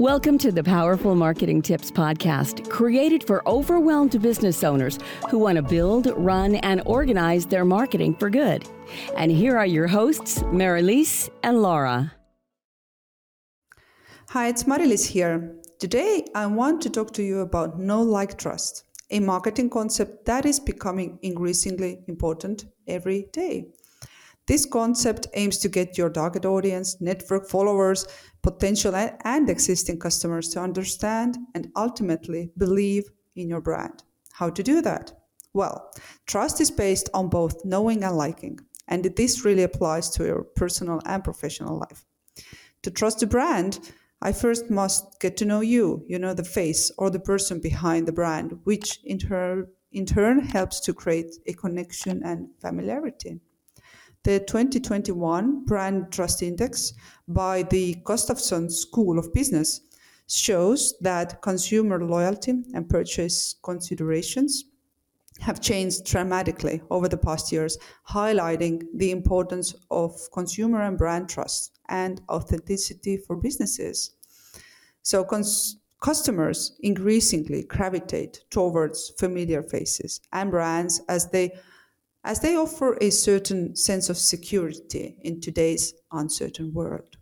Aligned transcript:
Welcome 0.00 0.38
to 0.38 0.50
the 0.50 0.64
Powerful 0.64 1.14
Marketing 1.14 1.62
Tips 1.62 1.92
Podcast, 1.92 2.68
created 2.68 3.24
for 3.24 3.48
overwhelmed 3.48 4.20
business 4.20 4.64
owners 4.64 4.98
who 5.30 5.38
want 5.38 5.54
to 5.54 5.62
build, 5.62 6.12
run, 6.16 6.56
and 6.56 6.82
organize 6.84 7.46
their 7.46 7.64
marketing 7.64 8.16
for 8.16 8.28
good. 8.28 8.68
And 9.16 9.30
here 9.30 9.56
are 9.56 9.66
your 9.66 9.86
hosts, 9.86 10.42
Mari-Liis 10.50 11.30
and 11.44 11.62
Laura. 11.62 12.12
Hi, 14.30 14.48
it's 14.48 14.66
Mari-Liis 14.66 15.06
here. 15.06 15.60
Today, 15.78 16.24
I 16.34 16.46
want 16.46 16.82
to 16.82 16.90
talk 16.90 17.12
to 17.12 17.22
you 17.22 17.42
about 17.42 17.78
know 17.78 18.02
like 18.02 18.36
trust, 18.36 18.82
a 19.12 19.20
marketing 19.20 19.70
concept 19.70 20.24
that 20.26 20.44
is 20.44 20.58
becoming 20.58 21.20
increasingly 21.22 22.00
important 22.08 22.64
every 22.88 23.28
day. 23.32 23.68
This 24.46 24.66
concept 24.66 25.26
aims 25.32 25.56
to 25.58 25.70
get 25.70 25.96
your 25.96 26.10
target 26.10 26.44
audience, 26.44 27.00
network 27.00 27.48
followers, 27.48 28.06
potential 28.42 28.94
and 28.94 29.48
existing 29.48 29.98
customers 29.98 30.50
to 30.50 30.60
understand 30.60 31.38
and 31.54 31.72
ultimately 31.76 32.50
believe 32.58 33.04
in 33.36 33.48
your 33.48 33.62
brand. 33.62 34.02
How 34.32 34.50
to 34.50 34.62
do 34.62 34.82
that? 34.82 35.12
Well, 35.54 35.90
trust 36.26 36.60
is 36.60 36.70
based 36.70 37.08
on 37.14 37.28
both 37.28 37.64
knowing 37.64 38.04
and 38.04 38.16
liking, 38.16 38.58
and 38.88 39.04
this 39.04 39.44
really 39.44 39.62
applies 39.62 40.10
to 40.10 40.24
your 40.24 40.42
personal 40.42 41.00
and 41.06 41.24
professional 41.24 41.78
life. 41.78 42.04
To 42.82 42.90
trust 42.90 43.22
a 43.22 43.26
brand, 43.26 43.78
I 44.20 44.32
first 44.32 44.68
must 44.70 45.20
get 45.20 45.38
to 45.38 45.44
know 45.44 45.60
you, 45.60 46.04
you 46.06 46.18
know, 46.18 46.34
the 46.34 46.44
face 46.44 46.90
or 46.98 47.08
the 47.08 47.20
person 47.20 47.60
behind 47.60 48.06
the 48.06 48.12
brand, 48.12 48.58
which 48.64 49.00
in 49.04 49.18
turn, 49.18 49.68
in 49.92 50.04
turn 50.04 50.40
helps 50.40 50.80
to 50.80 50.92
create 50.92 51.36
a 51.46 51.54
connection 51.54 52.22
and 52.24 52.48
familiarity. 52.60 53.40
The 54.24 54.40
2021 54.40 55.66
Brand 55.66 56.10
Trust 56.10 56.42
Index 56.42 56.94
by 57.28 57.62
the 57.64 57.96
Gustavson 58.04 58.72
School 58.72 59.18
of 59.18 59.34
Business 59.34 59.82
shows 60.26 60.94
that 61.02 61.42
consumer 61.42 62.02
loyalty 62.02 62.64
and 62.72 62.88
purchase 62.88 63.56
considerations 63.62 64.64
have 65.40 65.60
changed 65.60 66.06
dramatically 66.06 66.80
over 66.90 67.06
the 67.06 67.18
past 67.18 67.52
years, 67.52 67.76
highlighting 68.08 68.84
the 68.94 69.10
importance 69.10 69.74
of 69.90 70.18
consumer 70.32 70.80
and 70.80 70.96
brand 70.96 71.28
trust 71.28 71.78
and 71.90 72.22
authenticity 72.30 73.18
for 73.18 73.36
businesses. 73.36 74.12
So, 75.02 75.22
cons- 75.24 75.76
customers 76.00 76.78
increasingly 76.80 77.64
gravitate 77.64 78.44
towards 78.48 79.10
familiar 79.18 79.62
faces 79.62 80.22
and 80.32 80.50
brands 80.50 81.02
as 81.10 81.28
they 81.28 81.52
as 82.24 82.40
they 82.40 82.56
offer 82.56 82.96
a 83.00 83.10
certain 83.10 83.76
sense 83.76 84.08
of 84.08 84.16
security 84.16 85.16
in 85.22 85.40
today's 85.40 85.94
uncertain 86.12 86.72
world. 86.72 87.16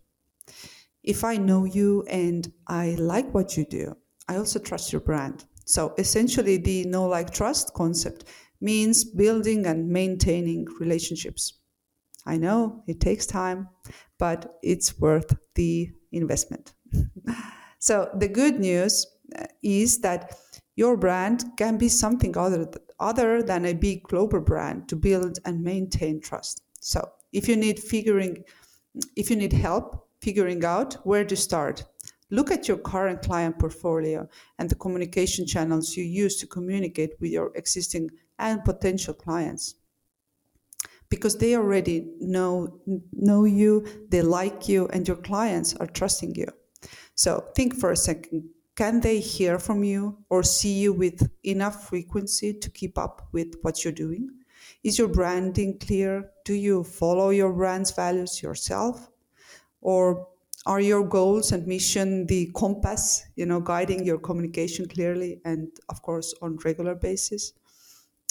If 1.02 1.24
I 1.24 1.36
know 1.36 1.64
you 1.64 2.04
and 2.08 2.50
I 2.68 2.94
like 2.98 3.34
what 3.34 3.56
you 3.56 3.64
do, 3.64 3.96
I 4.28 4.36
also 4.36 4.60
trust 4.60 4.92
your 4.92 5.00
brand. 5.00 5.44
So 5.64 5.94
essentially, 5.98 6.56
the 6.56 6.84
know 6.84 7.06
like 7.06 7.32
trust 7.32 7.74
concept 7.74 8.24
means 8.60 9.04
building 9.04 9.66
and 9.66 9.88
maintaining 9.88 10.66
relationships. 10.78 11.54
I 12.24 12.36
know 12.36 12.84
it 12.86 13.00
takes 13.00 13.26
time, 13.26 13.68
but 14.18 14.58
it's 14.62 14.98
worth 15.00 15.34
the 15.56 15.90
investment. 16.12 16.72
so 17.80 18.08
the 18.16 18.28
good 18.28 18.60
news 18.60 19.06
uh, 19.36 19.46
is 19.62 20.00
that 20.02 20.36
your 20.76 20.96
brand 20.96 21.44
can 21.56 21.78
be 21.78 21.88
something 21.88 22.36
other, 22.36 22.70
other 23.02 23.42
than 23.42 23.66
a 23.66 23.74
big 23.74 24.04
global 24.04 24.40
brand 24.40 24.88
to 24.88 24.96
build 24.96 25.38
and 25.44 25.62
maintain 25.62 26.20
trust. 26.20 26.62
So 26.80 27.10
if 27.32 27.48
you 27.48 27.56
need 27.56 27.78
figuring, 27.78 28.44
if 29.16 29.28
you 29.28 29.36
need 29.36 29.52
help 29.52 30.08
figuring 30.20 30.64
out 30.64 30.94
where 31.04 31.24
to 31.24 31.36
start, 31.36 31.84
look 32.30 32.50
at 32.50 32.68
your 32.68 32.78
current 32.78 33.20
client 33.22 33.58
portfolio 33.58 34.28
and 34.58 34.70
the 34.70 34.76
communication 34.76 35.46
channels 35.46 35.96
you 35.96 36.04
use 36.04 36.36
to 36.38 36.46
communicate 36.46 37.14
with 37.20 37.30
your 37.30 37.50
existing 37.56 38.10
and 38.38 38.64
potential 38.64 39.14
clients. 39.14 39.74
Because 41.08 41.36
they 41.36 41.56
already 41.56 42.06
know 42.20 42.80
know 43.12 43.44
you 43.44 43.84
they 44.08 44.22
like 44.22 44.66
you 44.66 44.88
and 44.88 45.06
your 45.06 45.18
clients 45.18 45.74
are 45.76 45.86
trusting 45.86 46.34
you. 46.36 46.46
So 47.14 47.44
think 47.54 47.74
for 47.74 47.90
a 47.90 47.96
second 47.96 48.48
can 48.74 49.00
they 49.00 49.20
hear 49.20 49.58
from 49.58 49.84
you 49.84 50.18
or 50.30 50.42
see 50.42 50.80
you 50.80 50.92
with 50.92 51.30
enough 51.44 51.88
frequency 51.88 52.54
to 52.54 52.70
keep 52.70 52.96
up 52.96 53.28
with 53.32 53.54
what 53.62 53.84
you're 53.84 53.92
doing? 53.92 54.30
Is 54.82 54.98
your 54.98 55.08
branding 55.08 55.78
clear? 55.78 56.30
Do 56.44 56.54
you 56.54 56.82
follow 56.82 57.30
your 57.30 57.52
brand's 57.52 57.90
values 57.90 58.42
yourself? 58.42 59.10
Or 59.80 60.28
are 60.64 60.80
your 60.80 61.04
goals 61.04 61.52
and 61.52 61.66
mission 61.66 62.26
the 62.26 62.50
compass, 62.56 63.24
you 63.36 63.46
know, 63.46 63.60
guiding 63.60 64.04
your 64.04 64.18
communication 64.18 64.86
clearly 64.86 65.40
and 65.44 65.68
of 65.88 66.02
course 66.02 66.34
on 66.40 66.56
regular 66.64 66.94
basis? 66.94 67.52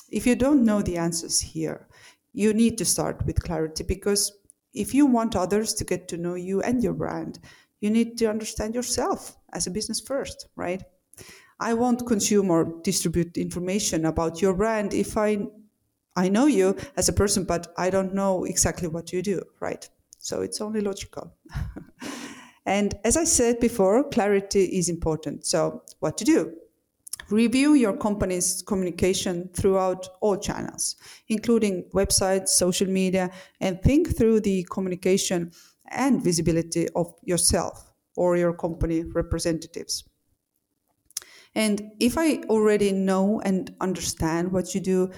If 0.10 0.26
you 0.26 0.36
don't 0.36 0.66
know 0.66 0.82
the 0.82 0.98
answers 0.98 1.40
here, 1.40 1.88
you 2.34 2.54
need 2.54 2.78
to 2.78 2.86
start 2.86 3.26
with 3.26 3.44
clarity 3.44 3.84
because 3.84 4.32
if 4.74 4.94
you 4.94 5.06
want 5.06 5.36
others 5.36 5.74
to 5.76 5.84
get 5.84 6.08
to 6.08 6.18
know 6.18 6.36
you 6.36 6.62
and 6.62 6.82
your 6.82 6.94
brand, 6.94 7.40
you 7.82 7.90
need 7.90 8.18
to 8.20 8.28
understand 8.28 8.74
yourself 8.74 9.38
as 9.52 9.68
a 9.68 9.72
business 9.72 10.00
first, 10.00 10.48
right? 10.56 10.84
I 11.60 11.74
won't 11.74 12.08
consume 12.08 12.50
or 12.50 12.80
distribute 12.84 13.38
information 13.38 14.06
about 14.06 14.42
your 14.42 14.54
brand 14.54 14.94
if 14.94 15.18
I 15.18 15.48
I 16.16 16.28
know 16.28 16.46
you 16.46 16.76
as 16.98 17.08
a 17.08 17.14
person, 17.14 17.46
but 17.46 17.74
I 17.78 17.90
don't 17.90 18.14
know 18.14 18.44
exactly 18.44 18.88
what 18.88 19.14
you 19.14 19.22
do, 19.22 19.42
right? 19.62 19.88
So 20.18 20.42
it's 20.42 20.60
only 20.60 20.82
logical. 20.82 21.34
and 22.66 22.94
as 23.06 23.16
I 23.16 23.24
said 23.24 23.60
before, 23.60 24.04
clarity 24.10 24.66
is 24.66 24.90
important. 24.90 25.46
So 25.46 25.84
what 26.00 26.18
to 26.18 26.26
do? 26.26 26.54
Review 27.30 27.76
your 27.76 27.96
company's 27.96 28.62
communication 28.62 29.50
throughout 29.54 30.10
all 30.20 30.36
channels, 30.36 30.98
including 31.30 31.86
websites, 31.94 32.50
social 32.50 32.88
media, 32.88 33.32
and 33.62 33.82
think 33.82 34.18
through 34.18 34.42
the 34.42 34.68
communication 34.70 35.52
and 35.92 36.24
visibility 36.24 36.88
of 36.96 37.14
yourself 37.24 37.94
or 38.16 38.38
your 38.38 38.54
company 38.54 39.04
representatives. 39.04 40.04
And 41.54 41.92
if 42.00 42.18
I 42.18 42.38
already 42.50 42.92
know 42.92 43.42
and 43.42 43.76
understand 43.82 44.52
what 44.52 44.74
you 44.74 44.82
do, 44.82 45.12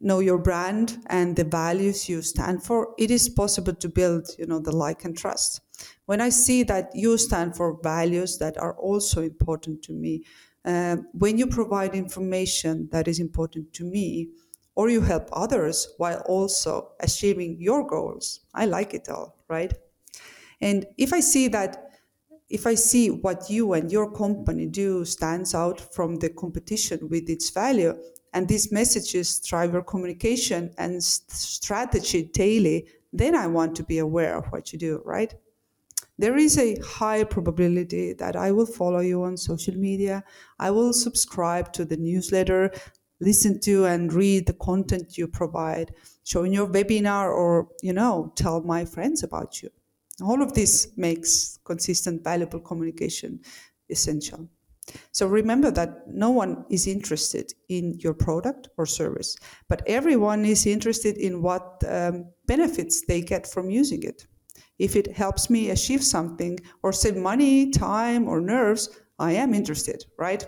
know 0.00 0.20
your 0.20 0.38
brand 0.38 0.98
and 1.06 1.36
the 1.36 1.44
values 1.44 2.08
you 2.08 2.22
stand 2.22 2.62
for, 2.62 2.94
it 2.98 3.10
is 3.10 3.28
possible 3.28 3.74
to 3.74 3.88
build, 3.88 4.28
you 4.38 4.46
know, 4.46 4.58
the 4.58 4.72
like 4.72 5.04
and 5.04 5.16
trust. 5.16 5.60
When 6.06 6.20
I 6.20 6.30
see 6.30 6.62
that 6.64 6.90
you 6.94 7.18
stand 7.18 7.56
for 7.56 7.78
values 7.82 8.38
that 8.38 8.56
are 8.58 8.74
also 8.78 9.22
important 9.22 9.82
to 9.84 9.92
me, 9.92 10.24
uh, 10.64 10.96
when 11.12 11.38
you 11.38 11.46
provide 11.46 11.94
information 11.94 12.88
that 12.92 13.08
is 13.08 13.18
important 13.18 13.72
to 13.74 13.84
me, 13.84 14.30
or 14.74 14.88
you 14.88 15.00
help 15.02 15.28
others 15.32 15.88
while 15.98 16.22
also 16.26 16.92
achieving 17.00 17.56
your 17.60 17.86
goals, 17.86 18.40
I 18.54 18.64
like 18.66 18.94
it 18.94 19.08
all, 19.08 19.36
right? 19.48 19.74
And 20.60 20.86
if 20.98 21.12
I 21.12 21.20
see 21.20 21.48
that, 21.48 21.92
if 22.48 22.66
I 22.66 22.74
see 22.74 23.10
what 23.10 23.48
you 23.48 23.72
and 23.74 23.90
your 23.90 24.10
company 24.10 24.66
do 24.66 25.04
stands 25.04 25.54
out 25.54 25.80
from 25.80 26.16
the 26.16 26.30
competition 26.30 27.08
with 27.08 27.30
its 27.30 27.50
value, 27.50 27.94
and 28.32 28.46
these 28.46 28.70
messages 28.70 29.40
drive 29.40 29.72
your 29.72 29.82
communication 29.82 30.72
and 30.78 31.02
strategy 31.02 32.24
daily, 32.32 32.86
then 33.12 33.34
I 33.34 33.46
want 33.46 33.74
to 33.76 33.82
be 33.82 33.98
aware 33.98 34.36
of 34.36 34.46
what 34.46 34.72
you 34.72 34.78
do, 34.78 35.02
right? 35.04 35.34
There 36.18 36.36
is 36.36 36.58
a 36.58 36.78
high 36.80 37.24
probability 37.24 38.12
that 38.14 38.36
I 38.36 38.52
will 38.52 38.66
follow 38.66 39.00
you 39.00 39.22
on 39.22 39.36
social 39.36 39.74
media. 39.74 40.22
I 40.58 40.70
will 40.70 40.92
subscribe 40.92 41.72
to 41.72 41.84
the 41.84 41.96
newsletter, 41.96 42.70
listen 43.20 43.58
to 43.60 43.86
and 43.86 44.12
read 44.12 44.46
the 44.46 44.52
content 44.54 45.16
you 45.16 45.26
provide, 45.26 45.94
join 46.24 46.52
your 46.52 46.68
webinar, 46.68 47.32
or, 47.32 47.68
you 47.82 47.92
know, 47.92 48.32
tell 48.36 48.60
my 48.62 48.84
friends 48.84 49.22
about 49.22 49.62
you. 49.62 49.70
All 50.22 50.42
of 50.42 50.54
this 50.54 50.92
makes 50.96 51.58
consistent, 51.64 52.24
valuable 52.24 52.60
communication 52.60 53.40
essential. 53.88 54.48
So 55.12 55.26
remember 55.26 55.70
that 55.70 56.08
no 56.08 56.30
one 56.30 56.64
is 56.68 56.86
interested 56.86 57.52
in 57.68 57.98
your 58.00 58.14
product 58.14 58.68
or 58.76 58.86
service, 58.86 59.36
but 59.68 59.82
everyone 59.86 60.44
is 60.44 60.66
interested 60.66 61.16
in 61.16 61.42
what 61.42 61.82
um, 61.88 62.26
benefits 62.46 63.04
they 63.06 63.20
get 63.20 63.46
from 63.46 63.70
using 63.70 64.02
it. 64.02 64.26
If 64.78 64.96
it 64.96 65.12
helps 65.12 65.50
me 65.50 65.70
achieve 65.70 66.02
something 66.02 66.58
or 66.82 66.92
save 66.92 67.16
money, 67.16 67.70
time, 67.70 68.26
or 68.26 68.40
nerves, 68.40 68.88
I 69.18 69.32
am 69.32 69.52
interested, 69.52 70.06
right? 70.18 70.46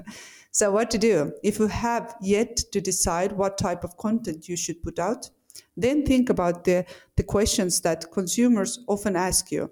so, 0.50 0.70
what 0.70 0.90
to 0.90 0.98
do? 0.98 1.32
If 1.42 1.58
you 1.58 1.66
have 1.68 2.14
yet 2.20 2.58
to 2.72 2.80
decide 2.80 3.32
what 3.32 3.56
type 3.56 3.82
of 3.82 3.96
content 3.96 4.48
you 4.48 4.56
should 4.56 4.82
put 4.82 4.98
out, 4.98 5.30
then 5.76 6.04
think 6.04 6.30
about 6.30 6.64
the, 6.64 6.84
the 7.16 7.22
questions 7.22 7.80
that 7.82 8.10
consumers 8.12 8.80
often 8.88 9.16
ask 9.16 9.50
you 9.50 9.70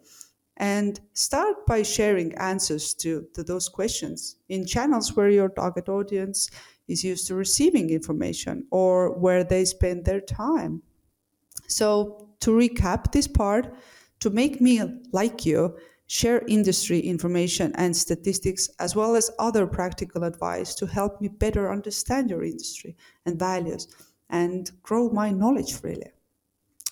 and 0.59 1.01
start 1.13 1.65
by 1.67 1.83
sharing 1.83 2.35
answers 2.35 2.93
to, 2.93 3.27
to 3.35 3.45
those 3.45 3.69
questions 3.69 4.37
in 4.49 4.67
channels 4.67 5.17
where 5.17 5.31
your 5.31 5.49
target 5.49 5.89
audience 5.89 6.51
is 6.89 7.05
used 7.05 7.27
to 7.29 7.35
receiving 7.35 7.91
information 7.91 8.67
or 8.71 9.17
where 9.19 9.45
they 9.45 9.65
spend 9.65 10.05
their 10.05 10.21
time. 10.21 10.83
So, 11.69 12.29
to 12.41 12.51
recap 12.51 13.13
this 13.13 13.27
part, 13.27 13.75
to 14.21 14.31
make 14.31 14.61
me 14.61 14.81
like 15.13 15.45
you, 15.45 15.77
share 16.07 16.43
industry 16.49 16.99
information 17.01 17.73
and 17.77 17.95
statistics, 17.95 18.71
as 18.81 18.97
well 18.97 19.15
as 19.15 19.31
other 19.39 19.67
practical 19.67 20.25
advice 20.25 20.75
to 20.77 20.87
help 20.87 21.21
me 21.21 21.29
better 21.29 21.71
understand 21.71 22.31
your 22.31 22.43
industry 22.43 22.97
and 23.27 23.39
values 23.39 23.89
and 24.31 24.71
grow 24.83 25.11
my 25.11 25.31
knowledge 25.31 25.83
really. 25.83 26.11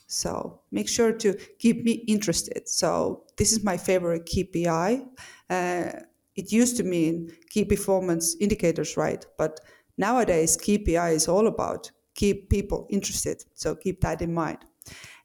So 0.07 0.61
make 0.71 0.89
sure 0.89 1.13
to 1.13 1.35
keep 1.59 1.85
me 1.85 1.93
interested. 2.07 2.69
So 2.69 3.25
this 3.37 3.53
is 3.53 3.65
my 3.65 3.77
favorite 3.77 4.27
KPI. 4.27 5.05
Uh, 5.51 5.93
it 6.37 6.53
used 6.53 6.77
to 6.77 6.85
mean 6.85 7.33
key 7.51 7.65
performance 7.65 8.37
indicators, 8.41 8.97
right? 8.97 9.27
But 9.37 9.61
nowadays, 9.97 10.57
KPI 10.57 11.15
is 11.15 11.29
all 11.29 11.47
about 11.47 11.91
keep 12.15 12.51
people 12.51 12.87
interested. 12.91 13.45
So 13.55 13.75
keep 13.75 14.01
that 14.03 14.23
in 14.23 14.33
mind. 14.33 14.59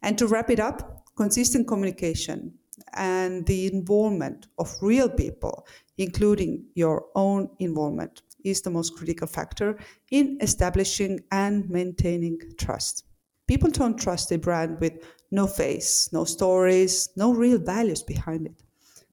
And 0.02 0.18
to 0.18 0.26
wrap 0.26 0.50
it 0.50 0.58
up, 0.58 1.06
consistent 1.16 1.68
communication 1.68 2.54
and 2.94 3.46
the 3.46 3.72
involvement 3.72 4.48
of 4.58 4.74
real 4.80 5.08
people, 5.08 5.66
including 5.98 6.64
your 6.74 7.06
own 7.14 7.48
involvement, 7.58 8.22
is 8.44 8.62
the 8.62 8.70
most 8.70 8.96
critical 8.96 9.26
factor 9.26 9.78
in 10.10 10.38
establishing 10.40 11.20
and 11.30 11.68
maintaining 11.70 12.38
trust. 12.58 13.04
People 13.46 13.70
don't 13.70 13.98
trust 13.98 14.32
a 14.32 14.38
brand 14.38 14.80
with 14.80 14.94
no 15.30 15.46
face, 15.46 16.08
no 16.12 16.24
stories, 16.24 17.08
no 17.16 17.32
real 17.32 17.58
values 17.58 18.02
behind 18.02 18.46
it. 18.46 18.62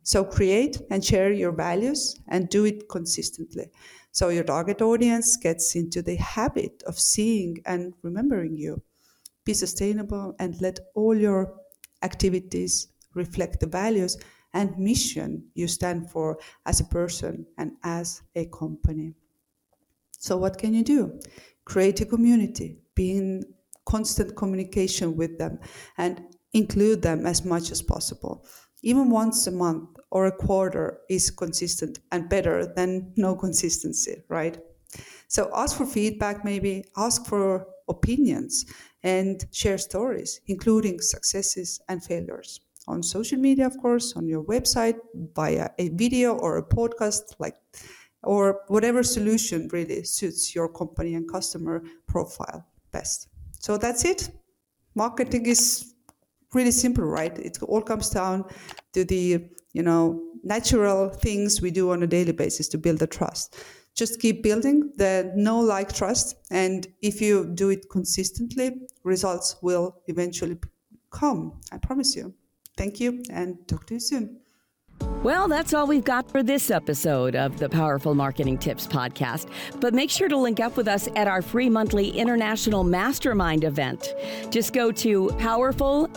So 0.04 0.24
create 0.24 0.82
and 0.90 1.04
share 1.04 1.32
your 1.32 1.52
values 1.52 2.20
and 2.30 2.50
do 2.50 2.66
it 2.66 2.90
consistently. 2.90 3.70
So 4.12 4.30
your 4.30 4.44
target 4.44 4.82
audience 4.82 5.38
gets 5.38 5.76
into 5.76 6.02
the 6.02 6.16
habit 6.16 6.84
of 6.88 7.00
seeing 7.00 7.58
and 7.66 7.94
remembering 8.02 8.58
you. 8.58 8.82
Be 9.46 9.54
sustainable 9.54 10.36
and 10.40 10.60
let 10.62 10.80
all 10.96 11.16
your 11.16 11.54
activities 12.02 12.88
reflect 13.14 13.60
the 13.60 13.68
values 13.68 14.18
and 14.54 14.78
mission 14.78 15.50
you 15.54 15.68
stand 15.68 16.10
for 16.10 16.40
as 16.66 16.80
a 16.80 16.86
person 16.86 17.46
and 17.58 17.74
as 17.84 18.22
a 18.36 18.46
company. 18.46 19.14
So, 20.12 20.38
what 20.38 20.58
can 20.58 20.74
you 20.74 20.84
do? 20.84 21.20
Create 21.66 22.02
a 22.02 22.06
community, 22.06 22.80
be 22.96 23.12
in 23.12 23.44
constant 23.86 24.36
communication 24.36 25.16
with 25.16 25.38
them, 25.38 25.60
and 25.98 26.22
include 26.54 27.02
them 27.02 27.26
as 27.26 27.46
much 27.46 27.72
as 27.72 27.82
possible. 27.82 28.46
Even 28.82 29.10
once 29.10 29.48
a 29.48 29.52
month 29.52 29.90
or 30.12 30.26
a 30.26 30.32
quarter 30.32 31.02
is 31.10 31.32
consistent 31.32 32.00
and 32.12 32.30
better 32.30 32.66
than 32.66 33.14
no 33.18 33.36
consistency, 33.36 34.24
right? 34.30 34.58
So, 35.28 35.50
ask 35.54 35.78
for 35.78 35.86
feedback, 35.86 36.44
maybe, 36.44 36.86
ask 36.98 37.26
for 37.26 37.68
opinions, 37.88 38.66
and 39.04 39.46
share 39.52 39.78
stories, 39.78 40.42
including 40.48 41.00
successes 41.00 41.80
and 41.88 42.04
failures 42.04 42.60
on 42.90 43.04
social 43.04 43.38
media, 43.38 43.66
of 43.66 43.78
course, 43.78 44.16
on 44.16 44.28
your 44.28 44.44
website, 44.44 44.98
via 45.36 45.70
a 45.78 45.90
video 45.90 46.34
or 46.38 46.58
a 46.58 46.64
podcast, 46.64 47.36
like 47.40 47.56
or 48.24 48.62
whatever 48.68 49.04
solution 49.04 49.70
really 49.72 50.04
suits 50.04 50.54
your 50.54 50.68
company 50.68 51.16
and 51.16 51.32
customer 51.32 51.82
profile 52.08 52.66
best. 52.92 53.30
So 53.60 53.78
that's 53.78 54.04
it. 54.04 54.30
Marketing 54.96 55.46
is 55.46 55.94
really 56.54 56.72
simple, 56.72 57.06
right? 57.06 57.38
It 57.38 57.58
all 57.64 57.82
comes 57.82 58.10
down 58.10 58.46
to 58.94 59.06
the, 59.06 59.46
you 59.74 59.84
know, 59.84 60.22
natural 60.44 61.10
things 61.10 61.62
we 61.62 61.72
do 61.72 61.92
on 61.92 62.04
a 62.04 62.08
daily 62.08 62.32
basis 62.32 62.68
to 62.70 62.78
build 62.78 63.00
the 63.00 63.08
trust. 63.08 63.56
Just 63.96 64.20
keep 64.20 64.44
building 64.44 64.92
the 64.98 65.32
know 65.36 65.60
like 65.60 65.94
trust 65.94 66.36
and 66.52 66.88
if 67.02 67.22
you 67.22 67.52
do 67.54 67.70
it 67.70 67.90
consistently, 67.90 68.82
results 69.04 69.58
will 69.62 70.02
eventually 70.08 70.58
come. 71.12 71.60
I 71.72 71.78
promise 71.78 72.16
you. 72.16 72.34
Thank 72.80 73.02
you 73.02 73.22
and 73.30 73.68
talk 73.68 73.86
to 73.88 73.96
you 73.96 74.00
soon. 74.00 74.40
Well, 75.22 75.50
that's 75.50 75.74
all 75.74 75.86
we've 75.86 76.06
got 76.06 76.32
for 76.32 76.42
this 76.42 76.72
episode 76.72 77.36
of 77.36 77.60
the 77.60 77.68
Powerful 77.68 78.16
Marketing 78.16 78.58
Tips 78.58 78.88
podcast. 78.88 79.50
But 79.82 79.94
make 79.94 80.10
sure 80.10 80.30
to 80.30 80.38
link 80.38 80.62
up 80.62 80.78
with 80.78 80.88
us 80.88 81.10
at 81.18 81.28
our 81.28 81.42
free 81.42 81.70
monthly 81.70 82.10
international 82.10 82.86
mastermind 82.86 83.66
event. 83.66 84.16
Just 84.50 84.72
go 84.72 84.94
to 84.94 85.28
powerful 85.40 86.10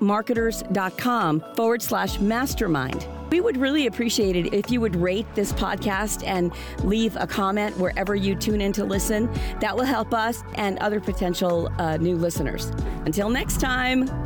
marketers.com 0.00 1.44
forward 1.56 1.82
slash 1.82 2.20
mastermind. 2.20 3.08
We 3.30 3.40
would 3.40 3.56
really 3.56 3.88
appreciate 3.88 4.36
it 4.36 4.54
if 4.54 4.70
you 4.70 4.80
would 4.80 4.94
rate 4.94 5.26
this 5.34 5.52
podcast 5.52 6.24
and 6.24 6.52
leave 6.84 7.16
a 7.16 7.26
comment 7.26 7.76
wherever 7.76 8.14
you 8.14 8.36
tune 8.36 8.60
in 8.60 8.72
to 8.74 8.84
listen. 8.84 9.28
That 9.58 9.74
will 9.74 9.82
help 9.82 10.14
us 10.14 10.44
and 10.54 10.78
other 10.78 11.00
potential 11.00 11.72
uh, 11.78 11.96
new 11.96 12.14
listeners. 12.14 12.70
Until 13.04 13.30
next 13.30 13.58
time. 13.58 14.23